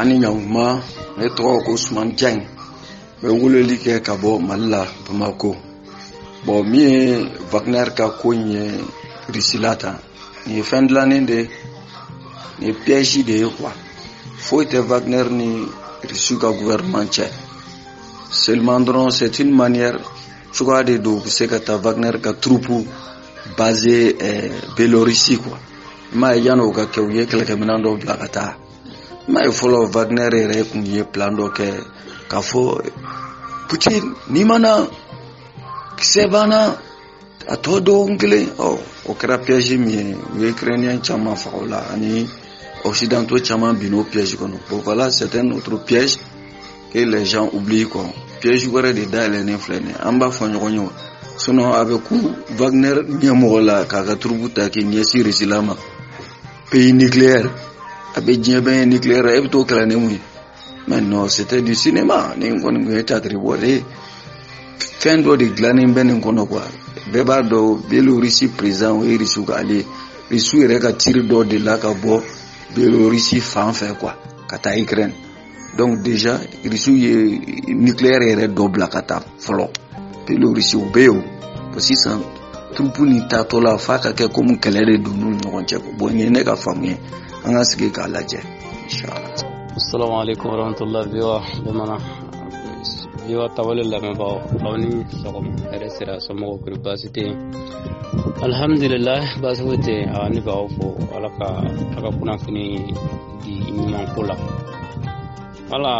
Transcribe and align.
Ani 0.00 0.14
nyaw 0.20 0.36
ma, 0.54 0.68
ne 1.18 1.26
trok 1.36 1.64
osman 1.72 2.08
jen, 2.20 2.38
me 3.22 3.28
wule 3.38 3.60
like 3.68 3.92
kabo 4.06 4.30
mal 4.48 4.60
la 4.72 4.80
poma 5.06 5.28
ko. 5.40 5.50
Bo 6.44 6.54
miye 6.62 7.24
Wagner 7.52 7.88
ka 7.98 8.06
kwenye 8.20 8.64
risilata, 9.32 9.92
niye 10.46 10.62
fen 10.70 10.84
dlanen 10.88 11.24
de, 11.30 11.38
niye 12.58 12.72
piyeji 12.82 13.20
de 13.28 13.34
yo 13.42 13.50
kwa. 13.56 13.72
Foyte 14.44 14.78
Wagner 14.90 15.26
ni 15.38 15.48
risi 16.08 16.34
ka 16.42 16.48
gouvermentche. 16.58 17.26
Selman 18.40 18.84
dron, 18.84 19.10
set 19.10 19.38
in 19.40 19.50
manyer, 19.60 19.96
chokade 20.54 20.94
do, 21.04 21.12
kuse 21.22 21.44
kata 21.52 21.72
Wagner 21.84 22.16
kak 22.24 22.36
trupu 22.42 22.76
baze 23.56 23.98
eh, 24.28 24.52
belorisi 24.76 25.36
kwa. 25.42 25.56
Ma 26.20 26.36
e 26.36 26.40
jan 26.44 26.60
ou 26.60 26.72
kake 26.72 27.00
ou 27.00 27.10
ye, 27.16 27.24
kake 27.24 27.54
menando 27.56 27.96
blagata 27.96 28.42
a. 28.52 28.65
m'a 29.28 29.40
ye 29.44 29.50
fɔlɔ 29.50 29.90
wagner 29.92 30.32
yɛrɛ 30.34 30.64
kun 30.70 30.84
ye 30.84 31.02
plan 31.12 31.32
dɔ 31.36 31.46
kɛ 31.56 31.66
k'a 32.30 32.40
fɔ 32.48 32.62
putin 33.68 34.02
oh, 34.02 34.14
n'i 34.32 34.44
mana 34.44 34.86
kisɛ 35.98 36.24
banna 36.32 36.60
a 37.48 37.56
tɔ 37.56 37.80
dɔgɔkun 37.86 38.16
kelen 38.20 38.46
ɔ 38.58 38.68
o 39.08 39.12
kɛra 39.14 39.38
piyɛzi 39.44 39.78
min 39.78 39.98
ye 39.98 40.14
u 40.34 40.38
ye 40.42 40.50
ukrainiyɛn 40.50 41.02
caman 41.02 41.36
faga 41.36 41.56
o 41.56 41.64
la 41.66 41.78
ani 41.92 42.28
occidentaux 42.84 43.42
caman 43.48 43.74
bin 43.80 43.90
n'o 43.92 44.04
piyɛzi 44.04 44.36
kɔnɔ 44.36 44.62
bon 44.70 44.78
voilà 44.80 45.10
certains 45.10 45.50
autres 45.56 45.80
pièges 45.86 46.18
que 46.92 46.98
les 47.04 47.24
gens 47.26 47.48
oublient 47.52 47.88
quoi 47.88 48.06
piège 48.40 48.66
wɛrɛ 48.68 48.92
de 48.94 49.04
dayɛlɛnnen 49.10 49.58
filɛ 49.58 49.80
ni 49.84 49.92
an 49.98 50.18
b'a 50.20 50.30
fɔ 50.30 50.52
ɲɔgɔn 50.54 50.72
ye 50.72 50.78
wa 50.80 50.92
sinɔn 51.36 51.74
a 51.80 51.84
bɛ 51.84 51.98
ku 51.98 52.14
wagner 52.62 52.96
ɲɛmɔgɔ 53.02 53.60
la 53.64 53.84
k'a 53.86 54.04
ka 54.06 54.14
turubu 54.14 54.54
ta 54.54 54.68
k'i 54.70 54.84
ɲɛsin 54.84 55.24
rusila 55.24 55.62
ma 55.64 55.74
pays 56.70 56.92
nucléaire 56.92 57.50
a 58.16 58.20
bɛ 58.24 58.32
diɲɛ 58.42 58.60
bɛɛ 58.66 58.76
ye 58.80 58.84
nucléaire 58.92 59.30
e 59.36 59.40
bɛ 59.42 59.48
t'o 59.52 59.64
kalan 59.64 59.88
ni 59.88 59.94
mun 59.96 60.10
ye 60.10 60.18
maintenant 60.88 61.28
c'était 61.28 61.60
du 61.60 61.74
cinéma 61.74 62.32
ni 62.38 62.46
n 62.48 62.60
kɔni 62.62 62.80
tun 62.86 62.96
ye 62.96 63.04
tatiri 63.04 63.36
bɔ 63.36 63.56
de 63.60 63.82
fɛn 65.00 65.18
dɔ 65.24 65.36
de 65.36 65.44
dilannen 65.54 65.92
bɛ 65.94 66.02
nin 66.04 66.20
kɔnɔ 66.24 66.48
quoi 66.48 66.64
bɛɛ 67.12 67.24
b'a 67.28 67.36
dɔn 67.42 67.82
belorisi 67.90 68.48
président 68.56 68.96
o 69.00 69.04
ye 69.04 69.18
risiw 69.18 69.44
ka 69.44 69.54
ale 69.60 69.84
risiw 70.30 70.60
yɛrɛ 70.64 70.78
ka 70.84 70.90
tiri 70.94 71.22
dɔ 71.28 71.44
de 71.44 71.58
la 71.58 71.76
ka 71.76 71.92
bɔ 71.92 72.22
belorisi 72.74 73.38
fan 73.40 73.72
fɛ 73.74 73.92
quoi 74.00 74.14
ka 74.48 74.56
taa 74.58 74.74
ukraine 74.80 75.12
donc 75.76 76.00
déjà 76.02 76.40
risiw 76.64 76.96
ye 76.96 77.14
nucléaire 77.68 78.32
yɛrɛ 78.32 78.48
dɔ 78.56 78.64
bila 78.72 78.88
ka 78.88 79.00
taa 79.02 79.20
fɔlɔ 79.44 79.68
belorisiw 80.26 80.88
bɛ 80.92 81.00
yen 81.04 81.20
o 81.76 81.78
sisan 81.78 82.22
turupu 82.74 83.04
nin 83.04 83.28
taatɔla 83.28 83.76
f'a 83.76 83.98
ka 84.00 84.10
kɛ 84.14 84.32
komi 84.32 84.56
kɛlɛ 84.56 84.82
de 84.88 84.98
don 85.04 85.12
n'u 85.20 85.30
ni 85.32 85.36
ɲɔgɔn 85.36 85.64
cɛ 85.68 85.76
bɔn 85.98 86.08
nin 86.14 86.18
ye 86.18 86.30
ne 86.30 86.42
ka 86.42 86.56
faamu 86.56 86.86
ye 86.86 86.96
an 87.48 87.62
sigi 87.64 87.88
k'a 87.94 88.04
lajɛ 88.14 88.40
assalamu 89.78 90.14
alaikum 90.20 90.50
warahmatullah 90.50 91.06
biwa 91.12 91.38
bamanan 91.64 92.02
biwa 93.28 93.44
tawale 93.56 93.82
lamɛnbagaw 93.86 94.38
aw 94.66 94.74
ni 94.82 94.90
sɔgɔma 95.22 95.50
hɛrɛ 95.70 95.88
sira 95.96 96.14
somɔgɔw 96.26 96.56
kori 96.62 96.76
baasi 96.84 97.06
tɛ 97.14 97.22
alhamdulilah 98.46 99.24
baasi 99.42 99.62
foyi 99.66 99.78
tɛ 99.86 99.94
a 100.18 100.18
ne 100.34 100.40
b'aw 100.42 100.64
fo 100.76 100.86
ala 101.16 101.28
ka 101.38 101.46
a 101.96 101.98
ka 102.02 102.08
kunnafoni 102.18 102.64
di 103.42 103.52
ɲumanko 103.66 104.20
la 104.28 104.34
wala 105.70 105.92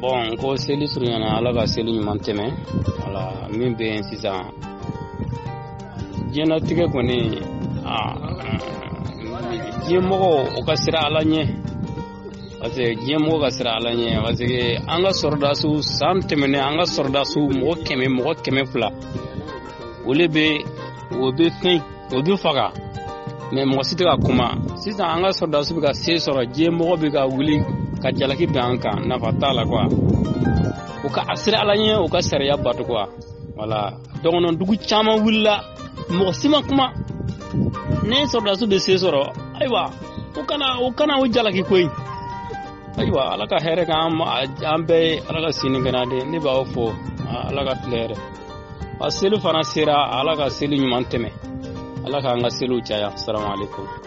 bɔn 0.00 0.38
ko 0.40 0.48
seli 0.64 0.86
surunyana 0.86 1.28
ala 1.38 1.50
ka 1.56 1.62
seli 1.66 1.90
ɲuman 1.98 2.18
tɛmɛ 2.24 2.46
wala 3.04 3.22
min 3.58 3.74
bɛ 3.74 3.88
sisan 4.08 4.38
diɲɛnatigɛ 6.32 6.84
kɔni 6.94 7.18
ah, 7.90 8.94
diɲɛmɔgɔ 9.84 10.28
o 10.58 10.60
ka 10.66 10.76
sira 10.76 11.00
ala 11.06 11.20
ɲɛ 11.30 11.42
parce 12.60 12.76
que 12.84 12.94
diɲɛmɔgɔ 12.98 13.38
ka 13.44 13.50
sira 13.56 13.70
ala 13.78 13.90
ɲɛ 13.98 14.08
parce 14.24 14.44
que 14.52 14.62
an 14.92 14.98
ka 15.04 15.12
sɔrɔdasiw 15.20 15.82
san 15.96 16.16
tɛmɛnen 16.28 16.62
an 16.68 16.76
ka 16.78 16.84
sɔrɔdasiw 16.94 17.46
mɔgɔ 17.58 17.74
kɛmɛ 17.86 18.06
mɔgɔ 18.16 18.32
kɛmɛ 18.44 18.62
fila 18.72 18.88
o 20.06 20.12
le 20.14 20.26
bɛ 20.28 20.44
o 21.22 21.32
bɛ 21.32 21.44
fɛn 21.62 21.78
o 22.14 22.18
bɛ 22.22 22.34
faga 22.40 22.66
mɛ 23.52 23.60
mɔgɔ 23.70 23.82
si 23.88 23.94
tɛ 23.96 24.04
ka 24.08 24.16
kuma 24.24 24.46
sisan 24.80 25.12
an 25.14 25.22
ka 25.24 25.30
sɔrɔdasiw 25.38 25.74
bɛ 25.76 25.82
ka 25.86 25.92
se 25.92 26.12
sɔrɔ 26.24 26.42
diɲɛmɔgɔ 26.52 26.94
bɛ 27.02 27.08
ka 27.14 27.22
wuli 27.26 27.56
ka 28.02 28.08
jalaki 28.12 28.46
bɛn 28.46 28.64
an 28.70 28.78
kan 28.78 28.96
nafa 29.08 29.28
t'a 29.40 29.52
la 29.54 29.62
kuwa 29.64 29.84
o 31.04 31.08
ka 31.08 31.22
a 31.30 31.34
sira 31.36 31.60
ala 31.60 31.74
ɲɛ 31.76 31.96
o 32.04 32.08
ka 32.08 32.18
sariya 32.20 32.56
bato 32.56 32.82
kuwa 32.88 33.04
wala 33.56 33.98
dɔgɔnɔdugu 34.22 34.74
caman 34.88 35.20
wulila 35.24 35.60
mogo 36.08 36.32
sima 36.32 36.62
kuma 36.62 36.92
ne 38.06 38.26
sordasu 38.28 38.66
be 38.66 38.78
se 38.78 38.98
soro 38.98 39.32
aywa 39.60 39.90
ukana 40.40 40.68
ukana 40.88 41.14
wo 41.18 41.26
jalaki 41.28 41.62
koyi 41.68 41.88
aywa 43.00 43.22
alaka 43.32 43.58
here 43.64 43.84
ka 43.86 43.92
an 43.92 44.86
bee 44.86 45.20
alaka 45.28 45.52
sini 45.52 45.78
ganade 45.82 46.24
ne 46.30 46.38
bawo 46.38 46.64
fo 46.64 46.84
alaka 47.48 47.72
tilere 47.82 48.16
a 49.00 49.10
selu 49.10 49.40
fana 49.40 49.62
sera 49.64 49.96
alaka 50.18 50.50
seli 50.50 50.76
ɲuman 50.80 51.04
teme 51.10 51.28
alaka 52.06 52.28
an 52.32 52.40
ka 52.44 52.50
seluw 52.56 52.80
caya 52.86 53.08
asalamualeykum 53.16 54.05